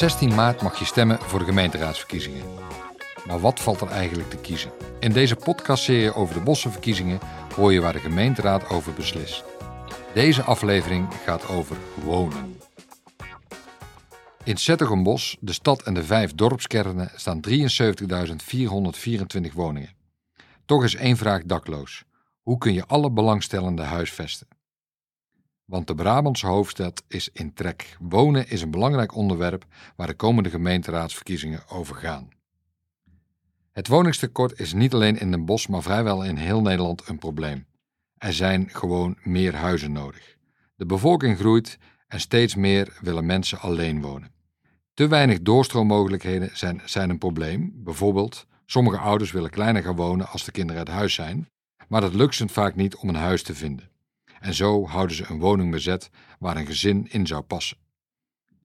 16 0.00 0.34
maart 0.34 0.62
mag 0.62 0.78
je 0.78 0.84
stemmen 0.84 1.18
voor 1.18 1.38
de 1.38 1.44
gemeenteraadsverkiezingen. 1.44 2.42
Maar 3.26 3.40
wat 3.40 3.60
valt 3.60 3.80
er 3.80 3.88
eigenlijk 3.88 4.30
te 4.30 4.36
kiezen? 4.36 4.70
In 5.00 5.12
deze 5.12 5.36
podcastserie 5.36 6.14
over 6.14 6.34
de 6.34 6.40
Bossenverkiezingen 6.40 7.18
hoor 7.54 7.72
je 7.72 7.80
waar 7.80 7.92
de 7.92 7.98
gemeenteraad 7.98 8.68
over 8.68 8.92
beslist. 8.92 9.44
Deze 10.14 10.42
aflevering 10.42 11.08
gaat 11.24 11.48
over 11.48 11.76
wonen. 12.04 12.56
In 14.44 14.58
Zettergenbos, 14.58 15.36
de 15.40 15.52
stad 15.52 15.82
en 15.82 15.94
de 15.94 16.04
vijf 16.04 16.34
dorpskernen, 16.34 17.10
staan 17.14 17.40
73.424 17.48 17.54
woningen. 19.54 19.94
Toch 20.64 20.84
is 20.84 20.94
één 20.94 21.16
vraag 21.16 21.42
dakloos. 21.44 22.04
Hoe 22.42 22.58
kun 22.58 22.72
je 22.72 22.86
alle 22.86 23.10
belangstellenden 23.10 23.86
huisvesten? 23.86 24.59
Want 25.70 25.86
de 25.86 25.94
Brabantse 25.94 26.46
hoofdstad 26.46 27.02
is 27.08 27.28
in 27.32 27.54
trek. 27.54 27.96
Wonen 28.00 28.48
is 28.48 28.62
een 28.62 28.70
belangrijk 28.70 29.14
onderwerp 29.14 29.66
waar 29.96 30.06
de 30.06 30.14
komende 30.14 30.50
gemeenteraadsverkiezingen 30.50 31.68
over 31.68 31.94
gaan. 31.94 32.28
Het 33.72 33.88
woningstekort 33.88 34.60
is 34.60 34.72
niet 34.72 34.94
alleen 34.94 35.18
in 35.18 35.30
Den 35.30 35.44
Bosch, 35.44 35.68
maar 35.68 35.82
vrijwel 35.82 36.24
in 36.24 36.36
heel 36.36 36.60
Nederland 36.60 37.08
een 37.08 37.18
probleem. 37.18 37.66
Er 38.16 38.32
zijn 38.32 38.68
gewoon 38.70 39.16
meer 39.22 39.54
huizen 39.54 39.92
nodig. 39.92 40.36
De 40.76 40.86
bevolking 40.86 41.38
groeit 41.38 41.78
en 42.08 42.20
steeds 42.20 42.54
meer 42.54 42.98
willen 43.00 43.26
mensen 43.26 43.60
alleen 43.60 44.00
wonen. 44.00 44.32
Te 44.94 45.08
weinig 45.08 45.42
doorstroommogelijkheden 45.42 46.50
zijn, 46.52 46.82
zijn 46.84 47.10
een 47.10 47.18
probleem. 47.18 47.72
Bijvoorbeeld, 47.74 48.46
sommige 48.66 48.98
ouders 48.98 49.32
willen 49.32 49.50
kleiner 49.50 49.82
gaan 49.82 49.96
wonen 49.96 50.28
als 50.28 50.44
de 50.44 50.52
kinderen 50.52 50.86
uit 50.86 50.96
huis 50.96 51.14
zijn, 51.14 51.48
maar 51.88 52.00
dat 52.00 52.14
lukt 52.14 52.34
ze 52.34 52.48
vaak 52.48 52.74
niet 52.74 52.96
om 52.96 53.08
een 53.08 53.14
huis 53.14 53.42
te 53.42 53.54
vinden. 53.54 53.89
En 54.40 54.54
zo 54.54 54.86
houden 54.86 55.16
ze 55.16 55.24
een 55.28 55.38
woning 55.38 55.70
bezet 55.70 56.10
waar 56.38 56.56
een 56.56 56.66
gezin 56.66 57.06
in 57.10 57.26
zou 57.26 57.42
passen. 57.42 57.76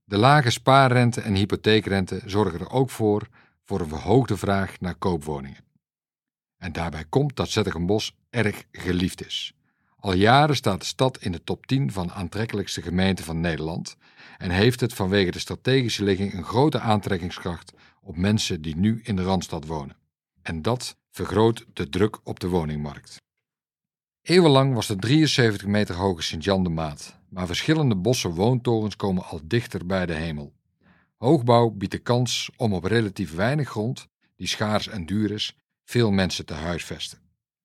De 0.03 0.17
lage 0.17 0.49
spaarrente 0.49 1.21
en 1.21 1.35
hypotheekrente 1.35 2.21
zorgen 2.25 2.59
er 2.59 2.69
ook 2.69 2.89
voor 2.89 3.27
voor 3.65 3.79
een 3.79 3.87
verhoogde 3.87 4.37
vraag 4.37 4.79
naar 4.79 4.95
koopwoningen. 4.95 5.63
En 6.57 6.71
daarbij 6.71 7.05
komt 7.09 7.35
dat 7.35 7.49
Zettergenbos 7.49 8.15
erg 8.29 8.63
geliefd 8.71 9.25
is. 9.25 9.53
Al 9.99 10.13
jaren 10.13 10.55
staat 10.55 10.79
de 10.79 10.85
stad 10.85 11.17
in 11.17 11.31
de 11.31 11.43
top 11.43 11.65
10 11.65 11.91
van 11.91 12.11
aantrekkelijkste 12.11 12.81
gemeenten 12.81 13.25
van 13.25 13.39
Nederland 13.39 13.97
en 14.37 14.49
heeft 14.49 14.79
het 14.79 14.93
vanwege 14.93 15.31
de 15.31 15.39
strategische 15.39 16.03
ligging 16.03 16.33
een 16.33 16.43
grote 16.43 16.79
aantrekkingskracht 16.79 17.73
op 18.01 18.17
mensen 18.17 18.61
die 18.61 18.75
nu 18.75 19.01
in 19.03 19.15
de 19.15 19.23
Randstad 19.23 19.65
wonen. 19.65 19.97
En 20.41 20.61
dat 20.61 20.97
vergroot 21.11 21.65
de 21.73 21.89
druk 21.89 22.19
op 22.23 22.39
de 22.39 22.47
woningmarkt. 22.47 23.23
Eeuwenlang 24.25 24.73
was 24.73 24.87
de 24.87 24.95
73 24.95 25.67
meter 25.67 25.95
hoge 25.95 26.21
Sint-Jan 26.21 26.63
de 26.63 26.69
Maat, 26.69 27.19
maar 27.29 27.45
verschillende 27.45 27.95
bossen 27.95 28.29
woontorens 28.29 28.95
komen 28.95 29.23
al 29.23 29.39
dichter 29.43 29.85
bij 29.85 30.05
de 30.05 30.13
hemel. 30.13 30.53
Hoogbouw 31.17 31.69
biedt 31.69 31.91
de 31.91 31.97
kans 31.97 32.49
om 32.57 32.73
op 32.73 32.83
relatief 32.83 33.35
weinig 33.35 33.69
grond, 33.69 34.07
die 34.35 34.47
schaars 34.47 34.87
en 34.87 35.05
duur 35.05 35.31
is, 35.31 35.57
veel 35.83 36.11
mensen 36.11 36.45
te 36.45 36.53
huisvesten. 36.53 37.19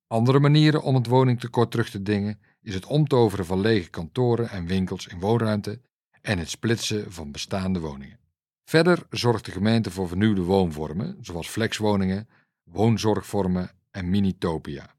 Andere 0.07 0.39
manieren 0.39 0.83
om 0.83 0.95
het 0.95 1.07
woningtekort 1.07 1.71
terug 1.71 1.91
te 1.91 2.03
dingen 2.03 2.41
is 2.63 2.75
het 2.75 2.87
omtoveren 2.87 3.47
van 3.47 3.61
lege 3.61 3.91
kantoren 3.91 4.51
en 4.51 4.67
winkels 4.67 5.07
in 5.07 5.21
woonruimte 5.21 5.81
en 6.21 6.39
het 6.39 6.51
splitsen 6.51 7.13
van 7.13 7.33
bestaande 7.33 7.81
woningen. 7.81 8.19
Verder 8.65 9.07
zorgt 9.11 9.45
de 9.45 9.51
gemeente 9.51 9.91
voor 9.91 10.09
vernieuwde 10.09 10.43
woonvormen, 10.43 11.17
zoals 11.21 11.49
flexwoningen, 11.49 12.29
woonzorgvormen 12.65 13.71
en 13.91 14.11
minitopia. 14.11 14.99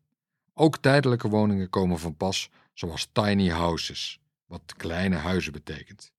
Ook 0.61 0.77
tijdelijke 0.77 1.29
woningen 1.29 1.69
komen 1.69 1.99
van 1.99 2.15
pas, 2.15 2.49
zoals 2.73 3.09
tiny 3.11 3.49
houses, 3.49 4.19
wat 4.45 4.73
kleine 4.77 5.15
huizen 5.15 5.51
betekent. 5.51 6.11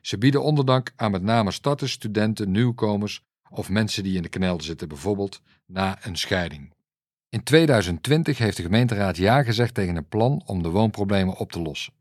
Ze 0.00 0.18
bieden 0.18 0.42
onderdak 0.42 0.92
aan 0.96 1.10
met 1.10 1.22
name 1.22 1.50
starters, 1.50 1.92
studenten, 1.92 2.50
nieuwkomers 2.50 3.22
of 3.50 3.68
mensen 3.68 4.02
die 4.02 4.16
in 4.16 4.22
de 4.22 4.28
knel 4.28 4.60
zitten, 4.60 4.88
bijvoorbeeld 4.88 5.40
na 5.66 6.06
een 6.06 6.16
scheiding. 6.16 6.72
In 7.28 7.42
2020 7.42 8.38
heeft 8.38 8.56
de 8.56 8.62
gemeenteraad 8.62 9.16
ja 9.16 9.42
gezegd 9.42 9.74
tegen 9.74 9.96
een 9.96 10.08
plan 10.08 10.42
om 10.46 10.62
de 10.62 10.70
woonproblemen 10.70 11.36
op 11.36 11.52
te 11.52 11.60
lossen. 11.60 11.92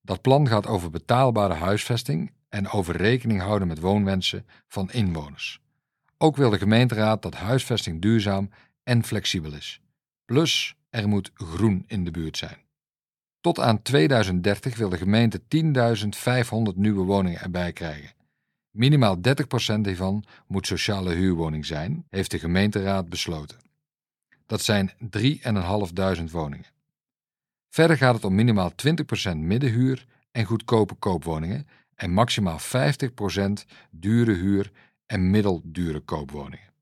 Dat 0.00 0.20
plan 0.20 0.48
gaat 0.48 0.66
over 0.66 0.90
betaalbare 0.90 1.54
huisvesting 1.54 2.32
en 2.48 2.68
over 2.68 2.96
rekening 2.96 3.40
houden 3.40 3.68
met 3.68 3.80
woonwensen 3.80 4.46
van 4.66 4.90
inwoners. 4.90 5.60
Ook 6.18 6.36
wil 6.36 6.50
de 6.50 6.58
gemeenteraad 6.58 7.22
dat 7.22 7.34
huisvesting 7.34 8.02
duurzaam 8.02 8.50
en 8.82 9.04
flexibel 9.04 9.52
is. 9.52 9.80
Plus, 10.24 10.76
er 10.94 11.08
moet 11.08 11.30
groen 11.34 11.84
in 11.86 12.04
de 12.04 12.10
buurt 12.10 12.36
zijn. 12.36 12.58
Tot 13.40 13.58
aan 13.58 13.82
2030 13.82 14.76
wil 14.76 14.88
de 14.88 14.96
gemeente 14.96 15.40
10.500 16.72 16.74
nieuwe 16.74 17.04
woningen 17.04 17.40
erbij 17.40 17.72
krijgen. 17.72 18.14
Minimaal 18.70 19.16
30% 19.16 19.20
hiervan 19.82 20.24
moet 20.46 20.66
sociale 20.66 21.14
huurwoning 21.14 21.66
zijn, 21.66 22.06
heeft 22.10 22.30
de 22.30 22.38
gemeenteraad 22.38 23.08
besloten. 23.08 23.58
Dat 24.46 24.62
zijn 24.62 24.92
3.500 25.18 26.30
woningen. 26.30 26.66
Verder 27.68 27.96
gaat 27.96 28.14
het 28.14 28.24
om 28.24 28.34
minimaal 28.34 28.72
20% 29.32 29.36
middenhuur 29.36 30.06
en 30.30 30.44
goedkope 30.44 30.94
koopwoningen 30.94 31.68
en 31.94 32.10
maximaal 32.10 32.58
50% 32.60 32.64
dure 33.90 34.32
huur 34.32 34.72
en 35.06 35.30
middeldure 35.30 36.00
koopwoningen. 36.00 36.72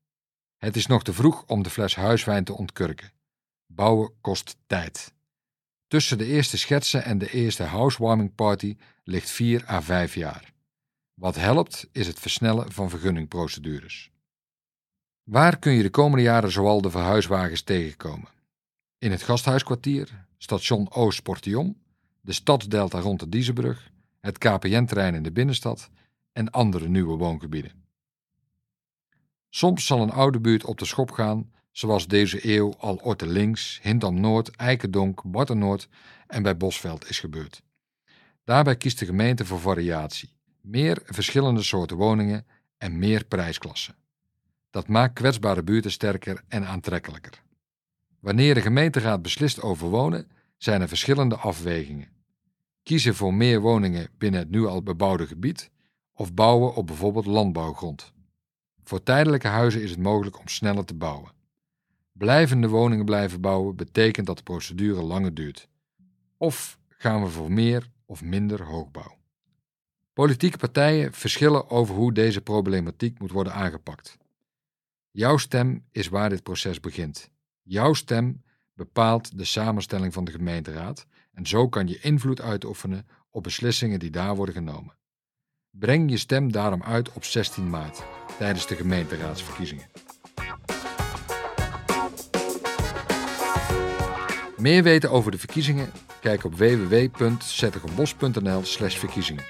Het 0.57 0.75
is 0.75 0.85
nog 0.85 1.03
te 1.03 1.13
vroeg 1.13 1.43
om 1.47 1.63
de 1.63 1.69
fles 1.69 1.95
huiswijn 1.95 2.43
te 2.43 2.57
ontkurken. 2.57 3.11
Bouwen 3.75 4.13
kost 4.21 4.57
tijd. 4.67 5.13
Tussen 5.87 6.17
de 6.17 6.25
eerste 6.25 6.57
schetsen 6.57 7.03
en 7.03 7.17
de 7.17 7.31
eerste 7.31 7.63
housewarming 7.63 8.35
party 8.35 8.77
ligt 9.03 9.29
4 9.29 9.69
à 9.69 9.81
5 9.81 10.15
jaar. 10.15 10.53
Wat 11.13 11.35
helpt 11.35 11.89
is 11.91 12.07
het 12.07 12.19
versnellen 12.19 12.71
van 12.71 12.89
vergunningprocedures. 12.89 14.11
Waar 15.23 15.59
kun 15.59 15.71
je 15.71 15.81
de 15.81 15.89
komende 15.89 16.23
jaren 16.23 16.51
zoal 16.51 16.81
de 16.81 16.89
verhuiswagens 16.89 17.61
tegenkomen? 17.61 18.29
In 18.97 19.11
het 19.11 19.23
gasthuiskwartier, 19.23 20.25
station 20.37 20.91
Oost 20.91 21.23
Portion, 21.23 21.81
de 22.21 22.33
stadsdelta 22.33 22.99
rond 22.99 23.19
de 23.19 23.29
Diezenbrug, 23.29 23.91
het 24.19 24.37
KPN-terrein 24.37 25.15
in 25.15 25.23
de 25.23 25.31
binnenstad 25.31 25.89
en 26.31 26.51
andere 26.51 26.87
nieuwe 26.87 27.17
woongebieden. 27.17 27.71
Soms 29.49 29.85
zal 29.85 30.01
een 30.01 30.11
oude 30.11 30.39
buurt 30.39 30.65
op 30.65 30.77
de 30.79 30.85
schop 30.85 31.11
gaan 31.11 31.51
zoals 31.73 32.07
deze 32.07 32.55
eeuw 32.55 32.73
al 32.77 32.95
Orte 32.95 33.27
Links, 33.27 33.79
Hindam 33.81 34.19
Noord, 34.19 34.49
Eikendonk, 34.49 35.23
Noord 35.53 35.87
en 36.27 36.43
bij 36.43 36.57
Bosveld 36.57 37.09
is 37.09 37.19
gebeurd. 37.19 37.61
Daarbij 38.43 38.75
kiest 38.75 38.99
de 38.99 39.05
gemeente 39.05 39.45
voor 39.45 39.59
variatie, 39.59 40.33
meer 40.61 41.01
verschillende 41.05 41.63
soorten 41.63 41.97
woningen 41.97 42.45
en 42.77 42.99
meer 42.99 43.25
prijsklassen. 43.25 43.95
Dat 44.69 44.87
maakt 44.87 45.13
kwetsbare 45.13 45.63
buurten 45.63 45.91
sterker 45.91 46.43
en 46.47 46.65
aantrekkelijker. 46.67 47.41
Wanneer 48.19 48.53
de 48.53 48.61
gemeenteraad 48.61 49.21
beslist 49.21 49.61
over 49.61 49.89
wonen, 49.89 50.27
zijn 50.57 50.81
er 50.81 50.87
verschillende 50.87 51.35
afwegingen. 51.35 52.07
Kiezen 52.83 53.15
voor 53.15 53.33
meer 53.33 53.59
woningen 53.59 54.07
binnen 54.17 54.39
het 54.39 54.49
nu 54.49 54.65
al 54.65 54.83
bebouwde 54.83 55.27
gebied 55.27 55.71
of 56.13 56.33
bouwen 56.33 56.75
op 56.75 56.87
bijvoorbeeld 56.87 57.25
landbouwgrond. 57.25 58.13
Voor 58.83 59.03
tijdelijke 59.03 59.47
huizen 59.47 59.81
is 59.81 59.89
het 59.89 59.99
mogelijk 59.99 60.39
om 60.39 60.47
sneller 60.47 60.85
te 60.85 60.93
bouwen. 60.93 61.31
Blijvende 62.13 62.67
woningen 62.67 63.05
blijven 63.05 63.41
bouwen 63.41 63.75
betekent 63.75 64.25
dat 64.25 64.37
de 64.37 64.43
procedure 64.43 65.01
langer 65.01 65.33
duurt. 65.33 65.67
Of 66.37 66.79
gaan 66.89 67.23
we 67.23 67.29
voor 67.29 67.51
meer 67.51 67.89
of 68.05 68.23
minder 68.23 68.63
hoogbouw? 68.63 69.17
Politieke 70.13 70.57
partijen 70.57 71.13
verschillen 71.13 71.69
over 71.69 71.95
hoe 71.95 72.13
deze 72.13 72.41
problematiek 72.41 73.19
moet 73.19 73.31
worden 73.31 73.53
aangepakt. 73.53 74.17
Jouw 75.11 75.37
stem 75.37 75.85
is 75.91 76.07
waar 76.07 76.29
dit 76.29 76.43
proces 76.43 76.79
begint. 76.79 77.29
Jouw 77.61 77.93
stem 77.93 78.43
bepaalt 78.73 79.37
de 79.37 79.45
samenstelling 79.45 80.13
van 80.13 80.23
de 80.23 80.31
gemeenteraad 80.31 81.05
en 81.33 81.47
zo 81.47 81.69
kan 81.69 81.87
je 81.87 81.99
invloed 81.99 82.41
uitoefenen 82.41 83.07
op 83.29 83.43
beslissingen 83.43 83.99
die 83.99 84.09
daar 84.09 84.35
worden 84.35 84.55
genomen. 84.55 84.95
Breng 85.69 86.09
je 86.09 86.17
stem 86.17 86.51
daarom 86.51 86.83
uit 86.83 87.13
op 87.13 87.23
16 87.23 87.69
maart 87.69 88.03
tijdens 88.37 88.67
de 88.67 88.75
gemeenteraadsverkiezingen. 88.75 89.85
Meer 94.63 94.83
weten 94.83 95.11
over 95.11 95.31
de 95.31 95.37
verkiezingen? 95.37 95.91
Kijk 96.21 96.43
op 96.43 96.55
www.zettergenbos.nl/slash 96.55 98.97
verkiezingen. 98.97 99.43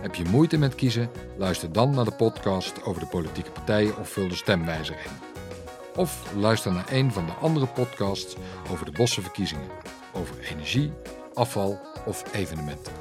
Heb 0.00 0.14
je 0.14 0.24
moeite 0.24 0.58
met 0.58 0.74
kiezen? 0.74 1.10
Luister 1.36 1.72
dan 1.72 1.90
naar 1.90 2.04
de 2.04 2.12
podcast 2.12 2.82
over 2.82 3.00
de 3.00 3.06
politieke 3.06 3.50
partijen 3.50 3.98
of 3.98 4.08
vul 4.08 4.28
de 4.28 4.34
stemwijzer 4.34 4.94
in. 4.94 5.10
Of 5.96 6.32
luister 6.36 6.72
naar 6.72 6.92
een 6.92 7.12
van 7.12 7.26
de 7.26 7.32
andere 7.32 7.66
podcasts 7.66 8.36
over 8.70 8.84
de 8.84 8.92
Bosse 8.92 9.20
verkiezingen, 9.20 9.68
over 10.12 10.38
energie, 10.38 10.92
afval 11.34 11.80
of 12.06 12.34
evenementen. 12.34 12.92